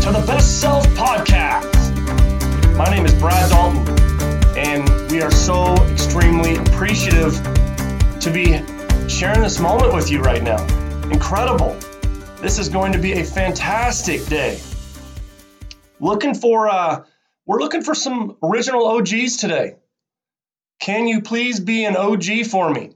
to 0.00 0.10
the 0.12 0.24
Best 0.26 0.62
Self 0.62 0.86
Podcast. 0.94 1.94
My 2.74 2.86
name 2.86 3.04
is 3.04 3.12
Brad 3.12 3.50
Dalton, 3.50 3.86
and 4.56 5.10
we 5.12 5.20
are 5.20 5.30
so 5.30 5.74
extremely 5.88 6.56
appreciative 6.56 7.34
to 8.20 8.30
be 8.32 8.62
sharing 9.10 9.42
this 9.42 9.60
moment 9.60 9.92
with 9.92 10.10
you 10.10 10.22
right 10.22 10.42
now. 10.42 10.62
Incredible. 11.10 11.76
This 12.40 12.58
is 12.58 12.70
going 12.70 12.92
to 12.92 12.98
be 12.98 13.12
a 13.12 13.24
fantastic 13.24 14.24
day. 14.24 14.58
Looking 16.00 16.32
for 16.34 16.70
uh 16.70 17.04
we're 17.44 17.58
looking 17.58 17.82
for 17.82 17.94
some 17.94 18.38
original 18.42 18.86
OGs 18.86 19.36
today. 19.36 19.76
Can 20.80 21.08
you 21.08 21.20
please 21.20 21.60
be 21.60 21.84
an 21.84 21.94
OG 21.94 22.46
for 22.50 22.70
me? 22.70 22.92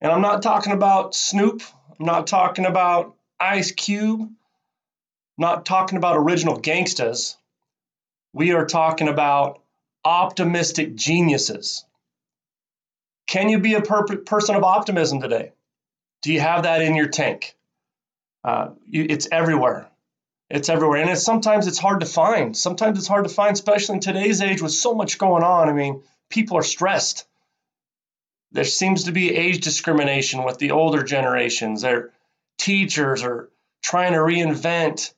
And 0.00 0.12
I'm 0.12 0.22
not 0.22 0.42
talking 0.42 0.74
about 0.74 1.16
Snoop, 1.16 1.60
I'm 1.98 2.06
not 2.06 2.28
talking 2.28 2.66
about 2.66 3.16
Ice 3.40 3.72
Cube, 3.72 4.30
not 5.36 5.66
talking 5.66 5.98
about 5.98 6.16
original 6.16 6.60
gangstas. 6.60 7.36
We 8.32 8.52
are 8.52 8.66
talking 8.66 9.08
about 9.08 9.60
optimistic 10.04 10.94
geniuses. 10.94 11.84
Can 13.26 13.48
you 13.48 13.58
be 13.58 13.74
a 13.74 13.80
per- 13.80 14.16
person 14.18 14.54
of 14.54 14.64
optimism 14.64 15.20
today? 15.20 15.52
Do 16.22 16.32
you 16.32 16.40
have 16.40 16.64
that 16.64 16.82
in 16.82 16.94
your 16.94 17.08
tank? 17.08 17.54
Uh, 18.42 18.70
you, 18.86 19.06
it's 19.08 19.28
everywhere. 19.30 19.88
It's 20.50 20.68
everywhere, 20.68 21.00
and 21.00 21.10
it's 21.10 21.22
sometimes 21.22 21.66
it's 21.66 21.78
hard 21.78 22.00
to 22.00 22.06
find. 22.06 22.56
Sometimes 22.56 22.98
it's 22.98 23.08
hard 23.08 23.24
to 23.24 23.32
find, 23.32 23.54
especially 23.54 23.94
in 23.94 24.00
today's 24.00 24.42
age 24.42 24.60
with 24.60 24.72
so 24.72 24.94
much 24.94 25.18
going 25.18 25.42
on. 25.42 25.70
I 25.70 25.72
mean, 25.72 26.02
people 26.28 26.58
are 26.58 26.62
stressed. 26.62 27.26
There 28.52 28.64
seems 28.64 29.04
to 29.04 29.12
be 29.12 29.34
age 29.34 29.64
discrimination 29.64 30.44
with 30.44 30.58
the 30.58 30.72
older 30.72 31.02
generations. 31.02 31.80
Their 31.82 32.10
teachers 32.58 33.22
are 33.22 33.48
trying 33.82 34.12
to 34.12 34.18
reinvent 34.18 35.12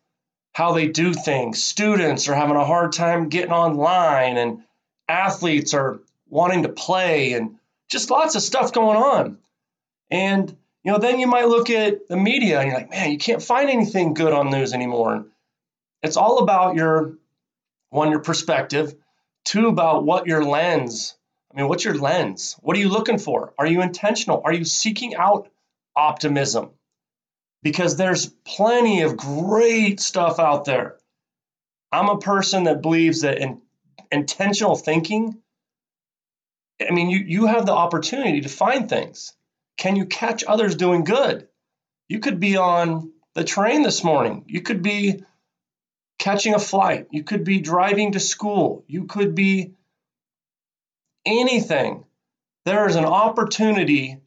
how 0.56 0.72
they 0.72 0.88
do 0.88 1.12
things. 1.12 1.62
Students 1.62 2.30
are 2.30 2.34
having 2.34 2.56
a 2.56 2.64
hard 2.64 2.92
time 2.92 3.28
getting 3.28 3.52
online, 3.52 4.38
and 4.38 4.62
athletes 5.06 5.74
are 5.74 6.00
wanting 6.30 6.62
to 6.62 6.70
play, 6.70 7.34
and 7.34 7.56
just 7.90 8.10
lots 8.10 8.36
of 8.36 8.40
stuff 8.40 8.72
going 8.72 8.96
on. 8.96 9.36
And 10.10 10.56
you 10.82 10.92
know, 10.92 10.98
then 10.98 11.20
you 11.20 11.26
might 11.26 11.48
look 11.48 11.68
at 11.68 12.08
the 12.08 12.16
media 12.16 12.58
and 12.58 12.70
you're 12.70 12.78
like, 12.78 12.88
man, 12.88 13.12
you 13.12 13.18
can't 13.18 13.42
find 13.42 13.68
anything 13.68 14.14
good 14.14 14.32
on 14.32 14.50
news 14.50 14.72
anymore. 14.72 15.26
It's 16.02 16.16
all 16.16 16.38
about 16.38 16.74
your 16.74 17.18
one, 17.90 18.10
your 18.10 18.20
perspective, 18.20 18.94
two, 19.44 19.68
about 19.68 20.06
what 20.06 20.26
your 20.26 20.42
lens. 20.42 21.18
I 21.52 21.58
mean, 21.58 21.68
what's 21.68 21.84
your 21.84 21.98
lens? 21.98 22.56
What 22.62 22.78
are 22.78 22.80
you 22.80 22.88
looking 22.88 23.18
for? 23.18 23.52
Are 23.58 23.66
you 23.66 23.82
intentional? 23.82 24.40
Are 24.42 24.54
you 24.54 24.64
seeking 24.64 25.16
out 25.16 25.50
optimism? 25.94 26.70
Because 27.66 27.96
there's 27.96 28.26
plenty 28.44 29.02
of 29.02 29.16
great 29.16 29.98
stuff 29.98 30.38
out 30.38 30.66
there. 30.66 30.98
I'm 31.90 32.08
a 32.08 32.20
person 32.20 32.62
that 32.64 32.80
believes 32.80 33.22
that 33.22 33.38
in 33.38 33.60
intentional 34.12 34.76
thinking, 34.76 35.42
I 36.80 36.92
mean, 36.92 37.10
you, 37.10 37.18
you 37.18 37.46
have 37.46 37.66
the 37.66 37.72
opportunity 37.72 38.42
to 38.42 38.48
find 38.48 38.88
things. 38.88 39.32
Can 39.76 39.96
you 39.96 40.06
catch 40.06 40.44
others 40.44 40.76
doing 40.76 41.02
good? 41.02 41.48
You 42.08 42.20
could 42.20 42.38
be 42.38 42.56
on 42.56 43.10
the 43.34 43.42
train 43.42 43.82
this 43.82 44.04
morning. 44.04 44.44
You 44.46 44.60
could 44.60 44.80
be 44.80 45.24
catching 46.20 46.54
a 46.54 46.60
flight. 46.60 47.08
You 47.10 47.24
could 47.24 47.42
be 47.42 47.58
driving 47.58 48.12
to 48.12 48.20
school. 48.20 48.84
You 48.86 49.06
could 49.06 49.34
be 49.34 49.74
anything. 51.24 52.04
There 52.64 52.86
is 52.86 52.94
an 52.94 53.06
opportunity 53.06 54.20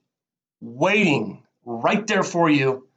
waiting 0.60 1.44
right 1.64 2.06
there 2.06 2.24
for 2.24 2.50
you 2.50 2.89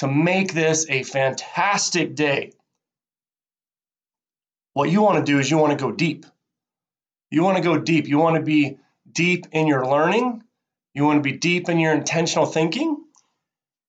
to 0.00 0.08
make 0.08 0.54
this 0.54 0.86
a 0.88 1.02
fantastic 1.02 2.14
day. 2.14 2.52
What 4.72 4.88
you 4.88 5.02
want 5.02 5.18
to 5.18 5.30
do 5.30 5.38
is 5.38 5.50
you 5.50 5.58
want 5.58 5.78
to 5.78 5.84
go 5.84 5.92
deep. 5.92 6.24
You 7.30 7.42
want 7.42 7.58
to 7.58 7.62
go 7.62 7.76
deep. 7.76 8.08
You 8.08 8.16
want 8.16 8.36
to 8.36 8.42
be 8.42 8.78
deep 9.12 9.48
in 9.52 9.66
your 9.66 9.86
learning. 9.86 10.42
You 10.94 11.04
want 11.04 11.22
to 11.22 11.30
be 11.30 11.36
deep 11.36 11.68
in 11.68 11.78
your 11.78 11.92
intentional 11.92 12.46
thinking. 12.46 12.96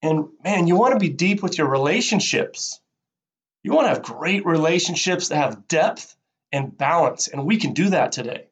And 0.01 0.27
man, 0.43 0.67
you 0.67 0.75
want 0.75 0.93
to 0.95 0.99
be 0.99 1.07
deep 1.07 1.41
with 1.41 1.57
your 1.57 1.69
relationships. 1.69 2.81
You 3.63 3.71
want 3.71 3.85
to 3.85 3.93
have 3.93 4.03
great 4.03 4.45
relationships 4.45 5.29
that 5.29 5.37
have 5.37 5.69
depth 5.69 6.13
and 6.51 6.77
balance. 6.77 7.29
And 7.29 7.45
we 7.45 7.55
can 7.55 7.71
do 7.71 7.91
that 7.91 8.11
today. 8.11 8.47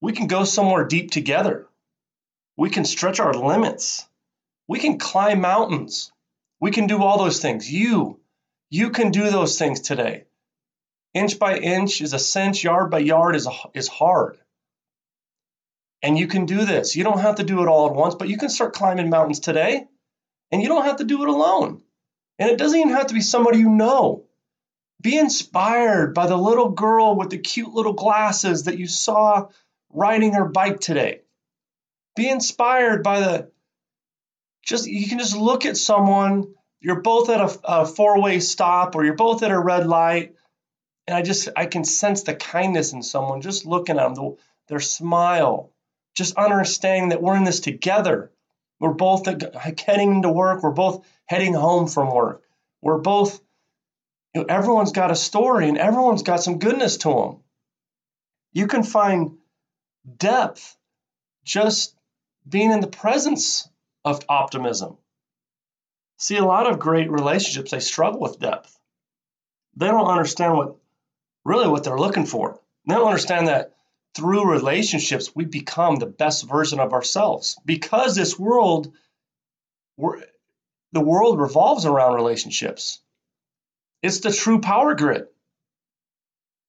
We 0.00 0.12
can 0.12 0.26
go 0.26 0.44
somewhere 0.44 0.86
deep 0.86 1.10
together. 1.10 1.68
We 2.56 2.70
can 2.70 2.86
stretch 2.86 3.20
our 3.20 3.34
limits. 3.34 4.06
We 4.68 4.78
can 4.78 4.98
climb 4.98 5.42
mountains. 5.42 6.12
We 6.60 6.70
can 6.70 6.86
do 6.86 7.02
all 7.02 7.18
those 7.18 7.40
things. 7.40 7.70
You, 7.70 8.20
you 8.68 8.90
can 8.90 9.10
do 9.10 9.30
those 9.30 9.58
things 9.58 9.80
today. 9.80 10.24
Inch 11.14 11.38
by 11.38 11.56
inch 11.56 12.00
is 12.00 12.12
a 12.12 12.18
cinch, 12.18 12.62
yard 12.62 12.90
by 12.90 12.98
yard 12.98 13.34
is, 13.34 13.46
a, 13.46 13.52
is 13.74 13.88
hard. 13.88 14.38
And 16.02 16.18
you 16.18 16.28
can 16.28 16.46
do 16.46 16.64
this. 16.64 16.94
You 16.96 17.04
don't 17.04 17.20
have 17.20 17.36
to 17.36 17.44
do 17.44 17.62
it 17.62 17.68
all 17.68 17.88
at 17.88 17.94
once, 17.94 18.14
but 18.14 18.28
you 18.28 18.38
can 18.38 18.48
start 18.48 18.74
climbing 18.74 19.10
mountains 19.10 19.40
today. 19.40 19.86
And 20.52 20.62
you 20.62 20.68
don't 20.68 20.84
have 20.84 20.96
to 20.96 21.04
do 21.04 21.22
it 21.22 21.28
alone. 21.28 21.82
And 22.38 22.50
it 22.50 22.58
doesn't 22.58 22.78
even 22.78 22.94
have 22.94 23.08
to 23.08 23.14
be 23.14 23.20
somebody 23.20 23.58
you 23.58 23.68
know. 23.68 24.24
Be 25.00 25.16
inspired 25.18 26.14
by 26.14 26.26
the 26.26 26.36
little 26.36 26.70
girl 26.70 27.16
with 27.16 27.30
the 27.30 27.38
cute 27.38 27.72
little 27.72 27.92
glasses 27.92 28.64
that 28.64 28.78
you 28.78 28.86
saw 28.86 29.48
riding 29.92 30.34
her 30.34 30.44
bike 30.44 30.80
today. 30.80 31.20
Be 32.16 32.28
inspired 32.28 33.02
by 33.02 33.20
the 33.20 33.50
just 34.62 34.86
you 34.86 35.08
can 35.08 35.18
just 35.18 35.36
look 35.36 35.66
at 35.66 35.76
someone 35.76 36.54
you're 36.80 37.02
both 37.02 37.28
at 37.28 37.40
a, 37.40 37.60
a 37.64 37.86
four-way 37.86 38.40
stop 38.40 38.94
or 38.94 39.04
you're 39.04 39.14
both 39.14 39.42
at 39.42 39.50
a 39.50 39.58
red 39.58 39.86
light 39.86 40.34
and 41.06 41.16
i 41.16 41.22
just 41.22 41.48
i 41.56 41.66
can 41.66 41.84
sense 41.84 42.22
the 42.22 42.34
kindness 42.34 42.92
in 42.92 43.02
someone 43.02 43.40
just 43.40 43.66
looking 43.66 43.98
at 43.98 44.02
them 44.02 44.14
the, 44.14 44.36
their 44.68 44.80
smile 44.80 45.72
just 46.14 46.36
understanding 46.36 47.10
that 47.10 47.22
we're 47.22 47.36
in 47.36 47.44
this 47.44 47.60
together. 47.60 48.32
We're 48.80 48.94
both 48.94 49.26
heading 49.54 50.22
to 50.22 50.30
work 50.30 50.62
we're 50.62 50.70
both 50.70 51.06
heading 51.26 51.54
home 51.54 51.86
from 51.86 52.12
work. 52.12 52.42
We're 52.82 52.98
both 52.98 53.40
you 54.34 54.40
know, 54.40 54.46
everyone's 54.48 54.92
got 54.92 55.10
a 55.10 55.16
story 55.16 55.68
and 55.68 55.78
everyone's 55.78 56.22
got 56.22 56.42
some 56.42 56.58
goodness 56.58 56.96
to 56.98 57.08
them 57.08 57.40
you 58.52 58.66
can 58.66 58.82
find 58.82 59.38
depth 60.16 60.76
just 61.44 61.94
being 62.48 62.70
in 62.70 62.80
the 62.80 62.86
presence 62.86 63.68
of 64.04 64.24
optimism. 64.28 64.96
See, 66.18 66.36
a 66.36 66.44
lot 66.44 66.70
of 66.70 66.78
great 66.78 67.10
relationships, 67.10 67.70
they 67.70 67.80
struggle 67.80 68.20
with 68.20 68.38
depth. 68.38 68.78
They 69.76 69.86
don't 69.86 70.06
understand 70.06 70.56
what 70.56 70.76
really 71.44 71.68
what 71.68 71.84
they're 71.84 71.98
looking 71.98 72.26
for. 72.26 72.60
They 72.86 72.94
don't 72.94 73.06
understand 73.06 73.48
that 73.48 73.74
through 74.14 74.50
relationships, 74.50 75.34
we 75.34 75.44
become 75.44 75.96
the 75.96 76.06
best 76.06 76.46
version 76.46 76.80
of 76.80 76.92
ourselves 76.92 77.56
because 77.64 78.14
this 78.14 78.38
world, 78.38 78.92
the 79.96 81.00
world 81.00 81.38
revolves 81.38 81.86
around 81.86 82.14
relationships. 82.14 83.00
It's 84.02 84.20
the 84.20 84.32
true 84.32 84.60
power 84.60 84.94
grid. 84.94 85.28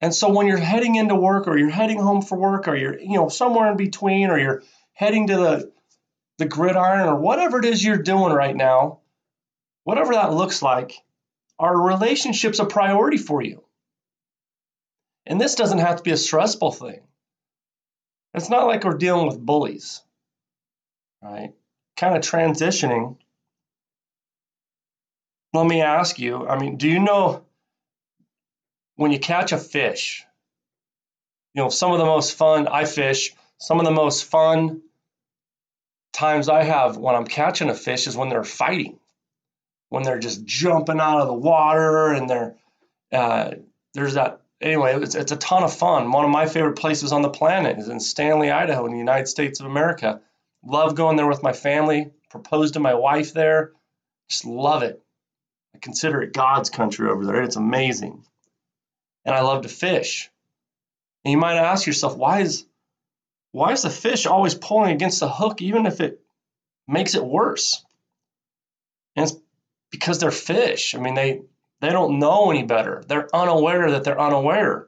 And 0.02 0.13
so 0.13 0.30
when 0.31 0.48
you're 0.48 0.58
heading 0.58 0.96
into 0.96 1.16
work 1.16 1.48
or 1.48 1.58
you're 1.58 1.69
heading 1.69 2.00
home 2.00 2.22
for 2.22 2.38
work 2.38 2.68
or 2.68 2.75
you're, 2.75 3.00
you 3.00 3.16
know, 3.16 3.30
somewhere 3.30 3.72
in 3.72 3.78
between 3.78 4.30
or 4.30 4.38
you're 4.38 4.63
heading 4.94 5.28
to 5.28 5.38
the 5.38 5.72
the 6.41 6.47
gridiron 6.47 7.07
or 7.07 7.16
whatever 7.18 7.59
it 7.59 7.66
is 7.66 7.84
you're 7.84 7.97
doing 7.97 8.34
right 8.34 8.56
now, 8.56 9.00
whatever 9.84 10.13
that 10.13 10.34
looks 10.34 10.63
like, 10.63 10.96
are 11.59 11.79
relationships 11.79 12.57
a 12.57 12.66
priority 12.66 13.18
for 13.18 13.44
you? 13.44 13.63
And 15.28 15.40
this 15.40 15.53
doesn't 15.53 15.78
have 15.78 15.97
to 15.97 16.03
be 16.03 16.09
a 16.09 16.18
stressful 16.18 16.72
thing. 16.72 17.01
It's 18.34 18.50
not 18.50 18.66
like 18.66 18.84
we're 18.84 18.97
dealing 18.97 19.28
with 19.28 19.46
bullies, 19.46 20.01
right? 21.22 21.53
Kind 21.96 22.18
of 22.18 22.24
transitioning. 22.24 23.18
Let 25.54 25.68
me 25.68 25.81
ask 25.81 26.18
you 26.18 26.48
I 26.48 26.57
mean, 26.57 26.77
do 26.77 26.89
you 26.89 27.00
know 27.00 27.45
when 28.95 29.12
you 29.12 29.19
catch 29.19 29.51
a 29.51 29.60
fish, 29.60 30.25
you 31.54 31.62
know, 31.62 31.69
some 31.69 31.92
of 31.92 32.00
the 32.00 32.06
most 32.06 32.36
fun, 32.36 32.68
I 32.68 32.86
fish, 32.86 33.36
some 33.60 33.80
of 33.80 33.86
the 33.86 33.92
most 33.92 34.25
fun 34.25 34.81
times 36.21 36.50
I 36.50 36.63
have 36.63 36.97
when 36.97 37.15
I'm 37.15 37.25
catching 37.25 37.69
a 37.69 37.73
fish 37.73 38.06
is 38.06 38.15
when 38.15 38.29
they're 38.29 38.44
fighting, 38.44 39.00
when 39.89 40.03
they're 40.03 40.19
just 40.19 40.45
jumping 40.45 41.00
out 41.00 41.21
of 41.21 41.27
the 41.27 41.33
water 41.33 42.13
and 42.13 42.29
they're 42.29 42.56
uh, 43.12 43.56
there's 43.95 44.13
that 44.13 44.41
anyway. 44.62 44.95
It's, 45.01 45.15
it's 45.15 45.31
a 45.31 45.35
ton 45.38 45.63
of 45.63 45.73
fun. 45.73 46.12
One 46.12 46.23
of 46.23 46.31
my 46.31 46.45
favorite 46.45 46.77
places 46.77 47.12
on 47.12 47.23
the 47.23 47.29
planet 47.29 47.79
is 47.79 47.89
in 47.89 48.00
Stanley, 48.00 48.51
Idaho, 48.51 48.85
in 48.85 48.91
the 48.91 49.00
United 49.00 49.27
States 49.27 49.59
of 49.59 49.65
America. 49.65 50.21
Love 50.63 50.95
going 50.95 51.18
there 51.18 51.27
with 51.27 51.44
my 51.44 51.53
family. 51.53 52.12
Proposed 52.29 52.75
to 52.75 52.79
my 52.79 52.94
wife 52.94 53.33
there. 53.33 53.71
Just 54.29 54.45
love 54.45 54.83
it. 54.83 55.01
I 55.75 55.79
consider 55.79 56.21
it 56.21 56.33
God's 56.33 56.69
country 56.69 57.09
over 57.09 57.25
there. 57.25 57.41
It's 57.41 57.57
amazing. 57.57 58.23
And 59.25 59.35
I 59.35 59.41
love 59.41 59.63
to 59.63 59.69
fish. 59.69 60.29
And 61.25 61.31
you 61.31 61.38
might 61.38 61.57
ask 61.57 61.85
yourself, 61.88 62.15
why 62.15 62.41
is 62.41 62.65
why 63.51 63.71
is 63.71 63.81
the 63.81 63.89
fish 63.89 64.25
always 64.25 64.56
pulling 64.56 64.92
against 64.92 65.19
the 65.19 65.30
hook, 65.30 65.62
even 65.62 65.86
if 65.86 66.01
it 66.01 66.21
makes 66.88 67.15
it 67.15 67.25
worse? 67.25 67.83
And 69.15 69.24
it's 69.24 69.38
because 69.89 70.19
they're 70.19 70.31
fish. 70.31 70.95
I 70.95 71.00
mean, 71.00 71.15
they 71.15 71.42
They 71.81 71.89
don't 71.89 72.19
know 72.19 72.51
any 72.51 72.63
better. 72.63 73.03
They're 73.07 73.36
unaware 73.36 73.92
that 73.92 74.03
they're 74.03 74.21
unaware. 74.21 74.88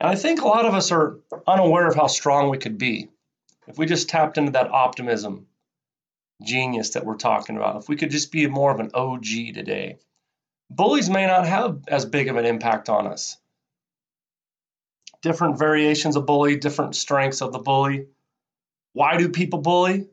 And 0.00 0.10
I 0.10 0.16
think 0.16 0.40
a 0.40 0.48
lot 0.48 0.66
of 0.66 0.74
us 0.74 0.90
are 0.90 1.20
unaware 1.46 1.86
of 1.86 1.94
how 1.94 2.08
strong 2.08 2.48
we 2.48 2.58
could 2.58 2.78
be 2.78 3.10
if 3.68 3.78
we 3.78 3.86
just 3.86 4.08
tapped 4.08 4.38
into 4.38 4.52
that 4.52 4.70
optimism 4.70 5.46
genius 6.42 6.90
that 6.90 7.04
we're 7.04 7.16
talking 7.16 7.56
about. 7.56 7.76
If 7.76 7.88
we 7.88 7.96
could 7.96 8.10
just 8.10 8.32
be 8.32 8.46
more 8.46 8.72
of 8.72 8.80
an 8.80 8.90
OG 8.94 9.54
today. 9.54 9.98
Bullies 10.70 11.10
may 11.10 11.26
not 11.26 11.46
have 11.46 11.84
as 11.86 12.06
big 12.06 12.28
of 12.28 12.36
an 12.36 12.46
impact 12.46 12.88
on 12.88 13.06
us. 13.06 13.36
Different 15.24 15.58
variations 15.58 16.16
of 16.16 16.26
bully, 16.26 16.56
different 16.56 16.94
strengths 16.94 17.40
of 17.40 17.50
the 17.50 17.58
bully. 17.58 18.08
Why 18.92 19.16
do 19.16 19.30
people 19.30 19.62
bully? 19.62 20.06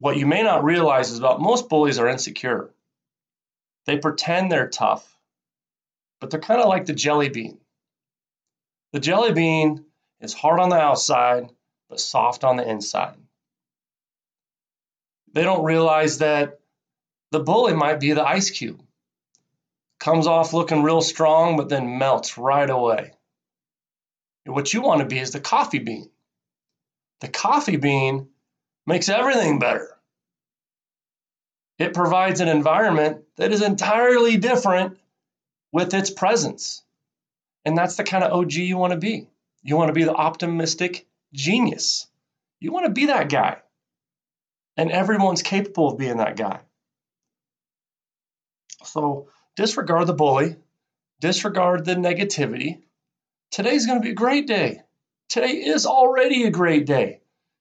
What 0.00 0.16
you 0.16 0.26
may 0.26 0.42
not 0.42 0.64
realize 0.64 1.12
is 1.12 1.20
about 1.20 1.40
most 1.40 1.68
bullies 1.68 2.00
are 2.00 2.08
insecure. 2.08 2.74
They 3.86 3.96
pretend 3.96 4.50
they're 4.50 4.68
tough, 4.68 5.08
but 6.20 6.30
they're 6.30 6.40
kind 6.40 6.60
of 6.60 6.68
like 6.68 6.86
the 6.86 6.94
jelly 6.94 7.28
bean. 7.28 7.60
The 8.92 8.98
jelly 8.98 9.32
bean 9.32 9.84
is 10.20 10.34
hard 10.34 10.58
on 10.58 10.68
the 10.68 10.80
outside, 10.80 11.52
but 11.88 12.00
soft 12.00 12.42
on 12.42 12.56
the 12.56 12.68
inside. 12.68 13.16
They 15.32 15.44
don't 15.44 15.64
realize 15.64 16.18
that 16.18 16.58
the 17.30 17.38
bully 17.38 17.74
might 17.74 18.00
be 18.00 18.14
the 18.14 18.26
ice 18.26 18.50
cube. 18.50 18.82
Comes 20.00 20.26
off 20.26 20.52
looking 20.52 20.82
real 20.82 21.02
strong, 21.02 21.56
but 21.56 21.68
then 21.68 21.98
melts 21.98 22.36
right 22.36 22.68
away. 22.68 23.12
What 24.52 24.72
you 24.72 24.82
want 24.82 25.00
to 25.00 25.06
be 25.06 25.18
is 25.18 25.30
the 25.30 25.40
coffee 25.40 25.78
bean. 25.78 26.10
The 27.20 27.28
coffee 27.28 27.76
bean 27.76 28.28
makes 28.86 29.08
everything 29.08 29.58
better. 29.58 29.88
It 31.78 31.94
provides 31.94 32.40
an 32.40 32.48
environment 32.48 33.24
that 33.36 33.52
is 33.52 33.62
entirely 33.62 34.36
different 34.36 34.98
with 35.72 35.92
its 35.94 36.10
presence. 36.10 36.82
And 37.64 37.76
that's 37.76 37.96
the 37.96 38.04
kind 38.04 38.22
of 38.22 38.32
OG 38.32 38.52
you 38.52 38.76
want 38.76 38.92
to 38.92 38.98
be. 38.98 39.28
You 39.62 39.76
want 39.76 39.88
to 39.88 39.94
be 39.94 40.04
the 40.04 40.14
optimistic 40.14 41.06
genius. 41.32 42.06
You 42.60 42.70
want 42.70 42.86
to 42.86 42.92
be 42.92 43.06
that 43.06 43.28
guy. 43.28 43.58
And 44.76 44.90
everyone's 44.90 45.42
capable 45.42 45.88
of 45.90 45.98
being 45.98 46.18
that 46.18 46.36
guy. 46.36 46.60
So 48.84 49.28
disregard 49.56 50.06
the 50.06 50.12
bully, 50.12 50.56
disregard 51.20 51.84
the 51.84 51.94
negativity. 51.94 52.82
Today's 53.54 53.86
going 53.86 54.00
to 54.00 54.04
be 54.04 54.10
a 54.10 54.14
great 54.14 54.48
day. 54.48 54.80
Today 55.28 55.52
is 55.52 55.86
already 55.86 56.42
a 56.42 56.50
great 56.50 56.86
day. 56.86 57.20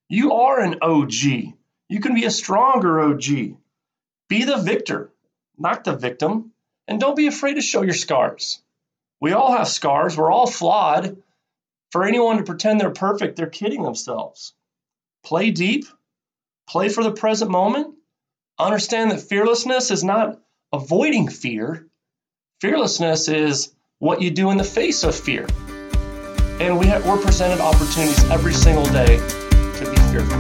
You 0.10 0.34
are 0.34 0.60
an 0.60 0.80
OG. 0.82 1.14
You 1.14 2.00
can 2.00 2.16
be 2.16 2.26
a 2.26 2.32
stronger 2.32 3.00
OG. 3.00 3.28
Be 4.28 4.44
the 4.44 4.58
victor, 4.58 5.14
not 5.56 5.84
the 5.84 5.96
victim. 5.96 6.52
And 6.88 7.00
don't 7.00 7.16
be 7.16 7.28
afraid 7.28 7.56
to 7.56 7.62
show 7.62 7.84
your 7.84 7.94
scars. 7.94 8.60
We 9.22 9.34
all 9.34 9.56
have 9.56 9.68
scars. 9.68 10.18
We're 10.18 10.32
all 10.32 10.48
flawed. 10.48 11.22
For 11.92 12.04
anyone 12.04 12.38
to 12.38 12.44
pretend 12.44 12.82
they're 12.82 12.90
perfect, 12.90 13.36
they're 13.36 13.46
kidding 13.46 13.84
themselves. 13.84 14.56
Play 15.24 15.52
deep, 15.52 15.86
play 16.68 16.90
for 16.90 17.04
the 17.04 17.12
present 17.12 17.52
moment. 17.52 17.94
Understand 18.58 19.12
that 19.12 19.22
fearlessness 19.22 19.92
is 19.92 20.04
not 20.04 20.42
avoiding 20.74 21.28
fear, 21.28 21.86
fearlessness 22.62 23.28
is 23.28 23.76
what 24.00 24.24
you 24.24 24.32
do 24.32 24.50
in 24.50 24.58
the 24.58 24.64
face 24.64 25.04
of 25.04 25.14
fear. 25.14 25.46
And 26.64 26.80
we 26.80 26.88
we're 26.88 27.18
presented 27.18 27.60
opportunities 27.60 28.24
every 28.32 28.54
single 28.54 28.86
day 28.86 29.18
to 29.18 29.84
be 29.84 29.98
fearful. 30.08 30.40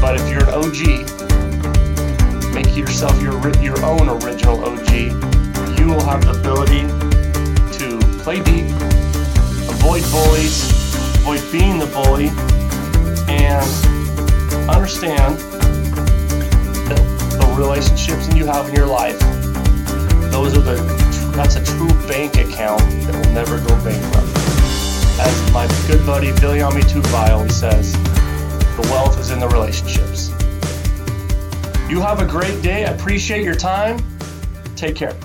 But 0.00 0.14
if 0.14 0.30
you're 0.30 0.46
an 0.46 0.54
OG, 0.54 0.78
make 2.54 2.76
yourself 2.76 3.20
your, 3.20 3.34
your 3.60 3.84
own 3.84 4.08
original 4.08 4.64
OG, 4.64 4.92
you 5.76 5.88
will 5.88 6.04
have 6.04 6.24
the 6.24 6.36
ability 6.38 6.86
to 7.78 7.98
play 8.22 8.36
deep, 8.36 8.70
avoid 9.74 10.04
bullies, 10.12 10.70
avoid 11.16 11.42
being 11.50 11.80
the 11.80 11.86
bully, 11.86 12.28
and 13.26 13.66
understand 14.70 15.36
that 16.86 17.02
the 17.40 17.54
relationships 17.58 18.28
that 18.28 18.36
you 18.36 18.46
have 18.46 18.68
in 18.68 18.74
your 18.76 18.86
life, 18.86 19.18
those 20.30 20.56
are 20.56 20.62
the 20.62 21.08
that's 21.38 21.54
a 21.54 21.64
true 21.64 21.88
bank 22.08 22.36
account 22.36 22.80
that 23.06 23.14
will 23.14 23.32
never 23.32 23.60
good 25.86 26.04
buddy 26.06 26.32
Billy 26.40 26.58
Amitubai 26.58 27.30
always 27.30 27.54
says, 27.54 27.92
the 27.92 28.88
wealth 28.90 29.18
is 29.18 29.30
in 29.30 29.40
the 29.40 29.48
relationships. 29.48 30.30
You 31.90 32.00
have 32.00 32.20
a 32.20 32.26
great 32.26 32.62
day. 32.62 32.84
I 32.84 32.90
appreciate 32.90 33.42
your 33.42 33.54
time. 33.54 33.98
Take 34.76 34.94
care. 34.94 35.16